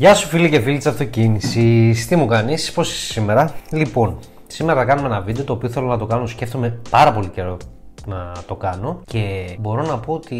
[0.00, 4.78] Γεια σου φίλοι και φίλοι της αυτοκίνησης, τι μου κάνεις, πώς είσαι σήμερα; Λοιπόν, σήμερα
[4.78, 7.56] θα κάνουμε ένα βίντεο το οποίο θέλω να το κάνω, σκέφτομαι πάρα πολύ καιρό
[8.06, 10.36] να το κάνω και μπορώ να πω ότι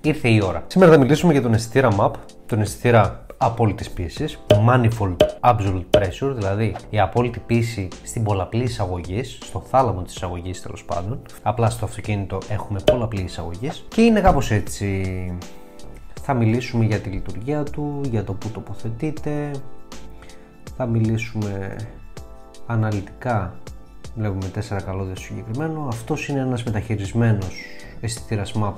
[0.00, 0.64] ήρθε η ώρα.
[0.66, 2.10] Σήμερα θα μιλήσουμε για τον αισθητήρα MAP,
[2.46, 9.62] τον αισθητήρα απόλυτης πίεσης, manifold absolute pressure, δηλαδή η απόλυτη πίεση στην πολλαπλή εισαγωγή, στο
[9.70, 11.22] θάλαμο της εισαγωγής τέλος πάντων.
[11.42, 15.04] Απλά στο αυτοκίνητο έχουμε πολλαπλή εισαγωγή και είναι κάπως έτσι
[16.22, 19.50] θα μιλήσουμε για τη λειτουργία του, για το που τοποθετείται,
[20.76, 21.76] θα μιλήσουμε
[22.66, 23.54] αναλυτικά,
[24.14, 25.86] βλέπουμε τέσσερα καλώδια συγκεκριμένο.
[25.88, 27.62] Αυτός είναι ένας μεταχειρισμένος
[28.00, 28.72] αισθητήρας MAP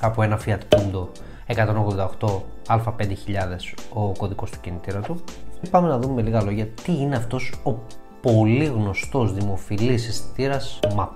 [0.00, 1.08] από ένα Fiat Punto
[1.46, 5.24] 188 Α5000 ο κωδικός του κινητήρα του.
[5.70, 7.72] Πάμε να δούμε λίγα λόγια τι είναι αυτός ο
[8.20, 11.08] πολύ γνωστός δημοφιλής αισθητήρας MAP.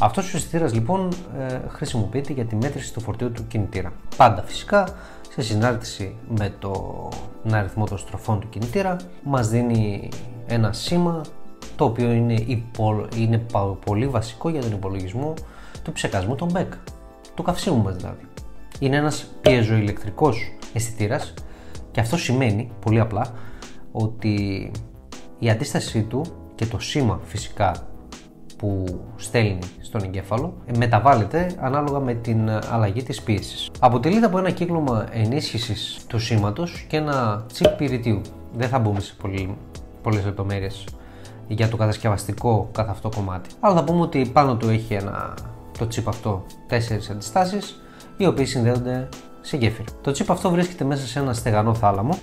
[0.00, 1.08] Αυτός ο αισθητήρας λοιπόν
[1.38, 3.92] ε, χρησιμοποιείται για τη μέτρηση του φορτίου του κινητήρα.
[4.16, 4.88] Πάντα φυσικά
[5.28, 10.08] σε συνάρτηση με τον αριθμό των στροφών του κινητήρα μας δίνει
[10.46, 11.20] ένα σήμα
[11.76, 13.46] το οποίο είναι, υπο, είναι
[13.84, 15.34] πολύ βασικό για τον υπολογισμό
[15.82, 16.72] του ψεκασμού των μπέκ,
[17.34, 18.24] του καυσίμου μας δηλαδή.
[18.78, 21.34] Είναι ένας πιεζοηλεκτρικός αισθητήρας
[21.90, 23.32] και αυτό σημαίνει πολύ απλά
[23.92, 24.70] ότι
[25.38, 27.86] η αντίστασή του και το σήμα φυσικά
[28.60, 28.84] που
[29.16, 33.70] στέλνει στον εγκέφαλο ε, μεταβάλλεται ανάλογα με την αλλαγή της πίεσης.
[33.78, 38.20] Αποτελείται από ένα κύκλωμα ενίσχυσης του σήματος και ένα τσίπ πυρητίου.
[38.52, 39.56] Δεν θα μπούμε σε πολύ,
[40.02, 40.84] πολλές λεπτομέρειες
[41.48, 43.50] για το κατασκευαστικό καθ' αυτό κομμάτι.
[43.60, 45.34] Αλλά θα πούμε ότι πάνω του έχει ένα,
[45.78, 47.82] το τσίπ αυτό τέσσερις αντιστάσεις
[48.16, 49.08] οι οποίες συνδέονται
[49.40, 49.88] σε γέφυρα.
[50.00, 52.18] Το τσίπ αυτό βρίσκεται μέσα σε ένα στεγανό θάλαμο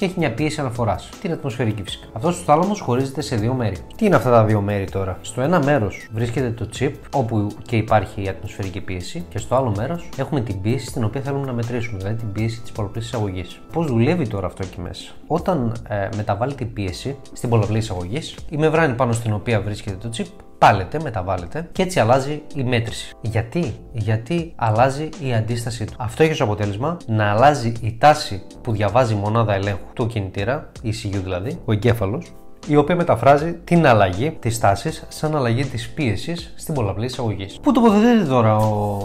[0.00, 1.08] και έχει μια πίεση αναφοράς.
[1.20, 2.06] Την ατμοσφαιρική φυσικά.
[2.12, 3.76] Αυτό ο θάλαμος χωρίζεται σε δύο μέρη.
[3.96, 7.76] Τι είναι αυτά τα δύο μέρη τώρα; Στο ένα μέρος βρίσκεται το chip, όπου και
[7.76, 11.52] υπάρχει η ατμοσφαιρική πίεση, και στο άλλο μέρος έχουμε την πίεση την οποία θέλουμε να
[11.52, 13.60] μετρήσουμε, δηλαδή την πίεση της πολλαπλής εισαγωγής.
[13.72, 18.20] Πώς δουλεύει τώρα αυτό εκεί μέσα; Όταν ε, μεταβάλλει την πίεση στην πολλαπλή εισαγωγή,
[18.50, 23.14] η μεμβράνη πάνω στην οποία βρίσκεται το chip πάλεται, μεταβάλλεται και έτσι αλλάζει η μέτρηση.
[23.20, 25.92] Γιατί; Γιατί αλλάζει η αντίστασή του.
[25.96, 30.70] Αυτό έχει ως αποτέλεσμα να αλλάζει η τάση που διαβάζει η μονάδα ελέγχου του κινητήρα,
[30.82, 32.32] η ECU δηλαδή, ο εγκέφαλος,
[32.66, 37.46] η οποία μεταφράζει την αλλαγή της τάσης σαν αλλαγή της πίεσης στην πολλαπλή εισαγωγή.
[37.62, 38.96] Πού τοποθετείται τώρα ο,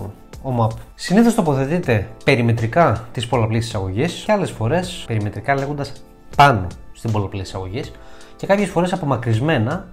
[0.44, 0.72] ο MAP.
[0.96, 5.92] Συνήθως τοποθετείται περιμετρικά της πολλαπλής εισαγωγής και άλλες φορές περιμετρικά λέγοντας
[6.36, 7.82] πάνω στην πολλαπλή εισαγωγή
[8.36, 9.88] και κάποιες φορές απομακρυσμένα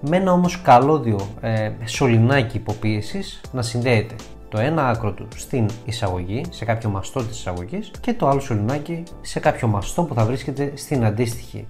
[0.00, 4.14] με ένα όμως καλώδιο ε, σωληνάκι υποπίεσης να συνδέεται
[4.48, 9.02] το ένα άκρο του στην εισαγωγή, σε κάποιο μαστό της εισαγωγής και το άλλο σωληνάκι
[9.20, 11.64] σε κάποιο μαστό που θα βρίσκεται στην αντίστοιχη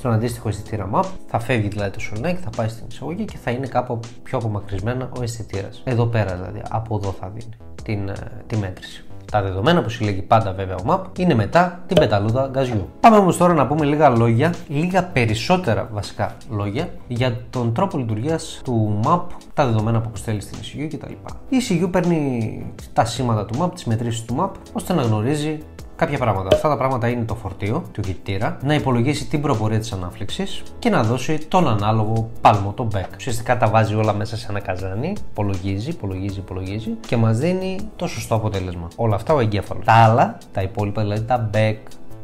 [0.00, 3.50] στον αντίστοιχο αισθητήρα MAP, θα φεύγει δηλαδή το σωληνάκι, θα πάει στην εισαγωγή και θα
[3.50, 5.82] είναι κάπου πιο απομακρυσμένα ο αισθητήρας.
[5.84, 9.04] Εδώ πέρα δηλαδή, από εδώ θα δίνει την, ε, τη μέτρηση.
[9.30, 12.88] Τα δεδομένα που συλλέγει πάντα βέβαια ο MAP είναι μετά την πεταλούδα γκαζιού.
[13.00, 18.60] Πάμε όμως τώρα να πούμε λίγα λόγια, λίγα περισσότερα βασικά λόγια για τον τρόπο λειτουργίας
[18.64, 19.20] του MAP,
[19.54, 21.12] τα δεδομένα που αποστέλει στην ECU κτλ.
[21.48, 25.58] Η ECU παίρνει τα σήματα του MAP, τις μετρήσεις του MAP, ώστε να γνωρίζει
[26.00, 26.48] κάποια πράγματα.
[26.52, 30.44] Αυτά τα πράγματα είναι το φορτίο του κινητήρα, να υπολογίσει την προπορία της ανάφλεξη
[30.78, 33.14] και να δώσει τον ανάλογο πάλμο, τον back.
[33.16, 38.06] Ουσιαστικά τα βάζει όλα μέσα σε ένα καζάνι, υπολογίζει, υπολογίζει, υπολογίζει και μας δίνει το
[38.06, 38.88] σωστό αποτέλεσμα.
[38.96, 39.84] Όλα αυτά ο εγκέφαλος.
[39.84, 41.76] Τα άλλα, τα υπόλοιπα δηλαδή τα back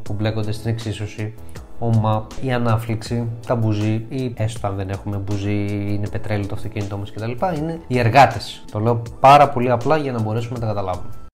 [0.03, 1.33] που μπλέκονται στην εξίσωση,
[1.79, 6.55] ο map, η ανάφλεξη, τα μπουζί ή έστω αν δεν έχουμε μπουζί, είναι πετρέλαιο το
[6.55, 7.31] αυτοκίνητό μας κτλ.
[7.57, 8.63] Είναι οι εργάτες.
[8.71, 11.26] Το λέω πάρα πολύ απλά για να μπορέσουμε να τα καταλάβουμε.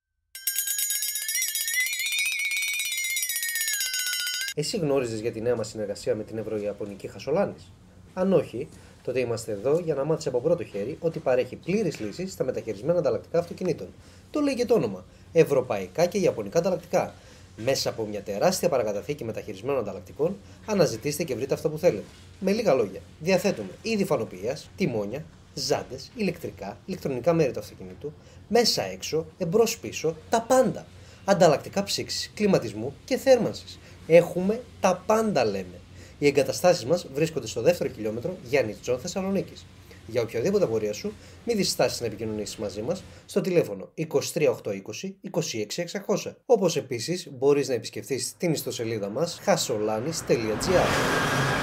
[4.55, 7.71] Εσύ γνώριζες για τη νέα μας συνεργασία με την Ευρωιαπωνική Χασολάνης;
[8.13, 8.67] Αν όχι,
[9.03, 12.99] τότε είμαστε εδώ για να μάθεις από πρώτο χέρι ότι παρέχει πλήρε λύσεις στα μεταχειρισμένα
[12.99, 13.87] ανταλλακτικά αυτοκινήτων.
[14.31, 15.05] Το λέει και το όνομα.
[15.31, 17.13] Ευρωπαϊκά και Ιαπωνικά ανταλλακτικά.
[17.55, 22.03] Μέσα από μια τεράστια παρακαταθήκη μεταχειρισμένων ανταλλακτικών, αναζητήστε και βρείτε αυτό που θέλετε.
[22.39, 28.13] Με λίγα λόγια, διαθέτουμε είδη φανοποιίας, τιμόνια, ζάντες, ηλεκτρικά, ηλεκτρονικά μέρη του αυτοκινήτου,
[28.47, 30.85] μέσα έξω, εμπρός πίσω, τα πάντα.
[31.25, 33.79] Ανταλλακτικά ψύξης, κλιματισμού και θέρμανσης.
[34.07, 35.79] Έχουμε τα πάντα λέμε.
[36.19, 39.65] Οι εγκαταστάσεις μας βρίσκονται στο δεύτερο χιλιόμετρο Γιαννιτσών Θεσσαλονίκης.
[40.07, 41.13] Για οποιαδήποτε απορία σου,
[41.45, 46.35] μην διστάσεις να επικοινωνήσεις μαζί μας στο τηλέφωνο 23820 26600.
[46.45, 51.62] Όπως επίσης μπορείς να επισκεφθείς την ιστοσελίδα μας hasolanis.gr.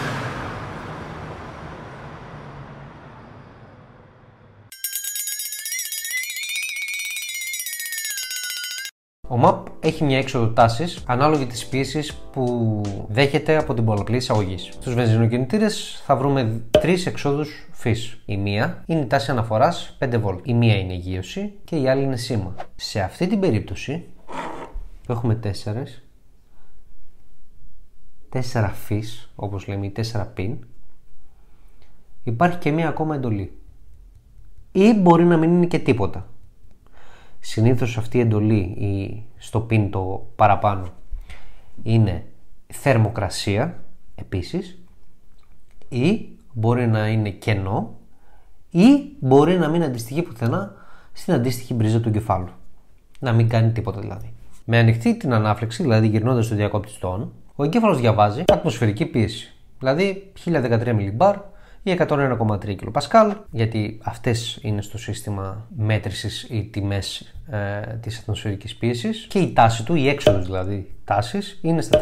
[9.80, 14.68] έχει μια έξοδο τάσης ανάλογη της πίεσης που δέχεται από την πολλαπλή εισαγωγής.
[14.72, 18.20] Στους βενζινοκινητήρες θα βρούμε τρεις εξόδους φύς.
[18.24, 20.38] Η μία είναι η τάση αναφοράς 5V.
[20.42, 22.54] Η μία είναι η γύρωση και η άλλη είναι σήμα.
[22.76, 24.04] Σε αυτή την περίπτωση
[25.06, 26.04] που έχουμε 4,
[28.52, 30.56] 4 φύς, όπως λέμε ή 4 πιν,
[32.24, 33.52] υπάρχει και μία ακόμα εντολή.
[34.72, 36.28] Ή μπορεί να μην είναι και τίποτα.
[37.40, 40.88] Συνήθως αυτή η εντολή ή στο πιν το παραπάνω
[41.82, 42.24] είναι
[42.66, 43.82] θερμοκρασία
[44.14, 44.78] επίσης
[45.88, 47.98] ή μπορεί να είναι κενό
[48.70, 50.74] ή μπορεί να μην αντιστοιχεί πουθενά
[51.12, 52.50] στην αντίστοιχη μπρίζα του εγκεφάλου.
[53.18, 54.32] Να μην κάνει τίποτα δηλαδή.
[54.64, 59.54] Με ανοιχτή την ανάφλεξη, δηλαδή γυρνώντας το διακόπτη στον, ο εγκέφαλος διαβάζει ατμοσφαιρική πίεση.
[59.78, 61.36] Δηλαδή 1013 μιλιμπάρ
[61.82, 69.26] ή 101,3 κιλοπασκάλ, γιατί αυτές είναι στο σύστημα μέτρησης οι τιμές ε, της ατμοσφαιρικής πίεσης
[69.28, 71.98] και η τάση του, η έξοδος δηλαδή τάσης, είναι στα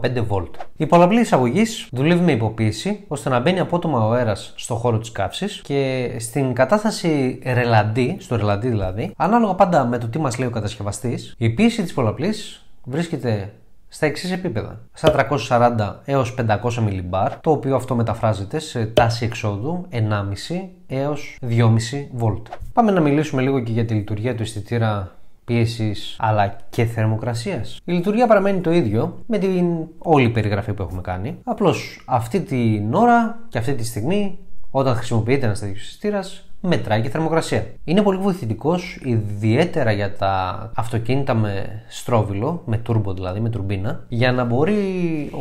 [0.00, 0.54] 4,5 βολτ.
[0.76, 5.12] Η πολλαπλή εισαγωγής δουλεύει με υποποίηση ώστε να μπαίνει απότομα ο αέρας στο χώρο της
[5.12, 10.48] καύσης και στην κατάσταση ρελαντή, στο ρελαντή δηλαδή, ανάλογα πάντα με το τι μας λέει
[10.48, 13.52] ο κατασκευαστής, η πίεση της πολλαπλής βρίσκεται
[13.94, 14.80] στα εξής επίπεδα.
[14.92, 21.74] Στα 340 έως 500 μιλιμπάρ, το οποίο αυτό μεταφράζεται σε τάση εξόδου 1,5 έως 2,5
[22.12, 22.46] βολτ.
[22.72, 27.80] Πάμε να μιλήσουμε λίγο και για τη λειτουργία του αισθητήρα πίεσης αλλά και θερμοκρασίας.
[27.84, 31.38] Η λειτουργία παραμένει το ίδιο με την όλη περιγραφή που έχουμε κάνει.
[31.44, 34.38] Απλώς αυτή την ώρα και αυτή τη στιγμή,
[34.74, 36.20] όταν χρησιμοποιείται ένας τέτοιος αισθητήρα,
[36.60, 37.66] μετράει και θερμοκρασία.
[37.84, 44.32] Είναι πολύ βοηθητικός, ιδιαίτερα για τα αυτοκίνητα με στρόβιλο, με τούρμπο δηλαδή, με τουρμπίνα, για
[44.32, 44.76] να μπορεί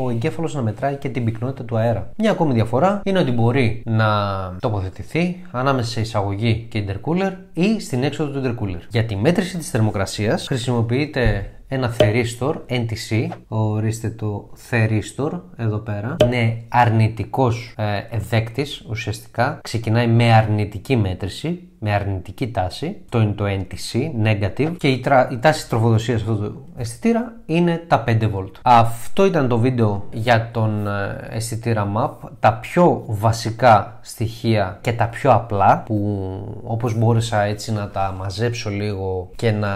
[0.03, 2.11] ο εγκέφαλος να μετράει και την πυκνότητα του αέρα.
[2.17, 4.07] Μια ακόμη διαφορά είναι ότι μπορεί να
[4.59, 8.81] τοποθετηθεί ανάμεσα σε εισαγωγή και intercooler ή στην έξοδο του intercooler.
[8.89, 16.63] Για τη μέτρηση της θερμοκρασίας χρησιμοποιείται ένα θερίστορ NTC, ορίστε το θερίστορ εδώ πέρα, είναι
[16.67, 18.19] αρνητικός ε,
[18.89, 24.99] ουσιαστικά, ξεκινάει με αρνητική μέτρηση, με αρνητική τάση, το είναι το NTC, negative, και η,
[24.99, 25.29] τρα...
[25.31, 28.51] η τάση τροφοδοσίας αυτού του αισθητήρα είναι τα 5 V.
[28.61, 35.07] Αυτό ήταν το βίντεο για τον ε, αισθητήρα MAP, τα πιο βασικά στοιχεία και τα
[35.07, 36.27] πιο απλά, που
[36.63, 39.69] όπως μπόρεσα έτσι να τα μαζέψω λίγο και να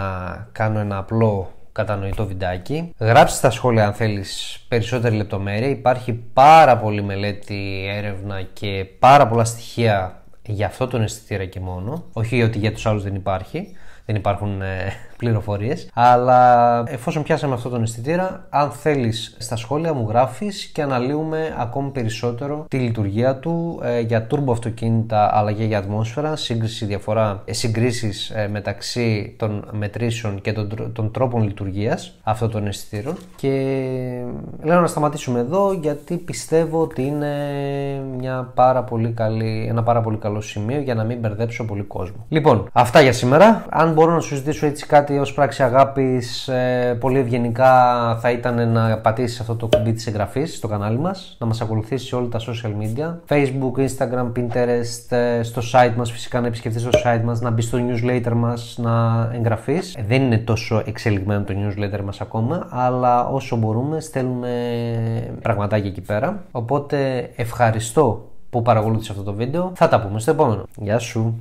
[0.52, 2.94] κάνω ένα απλό κατανοητό βιντεάκι.
[2.98, 5.68] Γράψτε στα σχόλια αν θέλεις περισσότερη λεπτομέρεια.
[5.68, 12.04] Υπάρχει πάρα πολύ μελέτη, έρευνα και πάρα πολλά στοιχεία για αυτό τον αισθητήρα και μόνο.
[12.12, 15.88] Όχι ότι για τους άλλους δεν υπάρχει δεν υπάρχουν ε, πληροφορίες.
[15.94, 21.90] Αλλά εφόσον πιάσαμε αυτό τον αισθητήρα, αν θέλεις στα σχόλια μου γράφεις και αναλύουμε ακόμη
[21.90, 27.52] περισσότερο τη λειτουργία του ε, για turbo αυτοκίνητα αλλά και για ατμόσφαιρα, σύγκριση διαφορά, ε,
[27.52, 33.16] συγκρίσεις μεταξύ των μετρήσεων και των, των τρόπων λειτουργίας αυτών των αισθητήρων.
[33.36, 33.50] Και
[34.62, 37.34] λέω να σταματήσουμε εδώ γιατί πιστεύω ότι είναι
[38.16, 42.24] μια πάρα πολύ καλή, ένα πάρα πολύ καλό σημείο για να μην μπερδέψω πολύ κόσμο.
[42.28, 43.64] Λοιπόν, αυτά για σήμερα.
[43.70, 47.72] Αν μπορώ να σου ζητήσω έτσι κάτι ως πράξη αγάπης ε, πολύ ευγενικά
[48.20, 52.08] θα ήταν να πατήσεις αυτό το κουμπί της εγγραφής στο κανάλι μας, να μας ακολουθήσεις
[52.08, 56.82] σε όλα τα social media, facebook, instagram, pinterest, ε, στο site μας φυσικά να επισκεφτείς
[56.82, 59.94] το site μας, να μπει στο newsletter μας, να εγγραφείς.
[59.94, 64.50] Ε, δεν είναι τόσο εξελιγμένο το newsletter μας ακόμα, αλλά όσο μπορούμε στέλνουμε
[65.42, 66.42] πραγματάκια εκεί πέρα.
[66.50, 69.72] Οπότε ευχαριστώ που παρακολούθησες αυτό το βίντεο.
[69.74, 70.62] Θα τα πούμε στο επόμενο.
[70.76, 71.40] Γεια σου!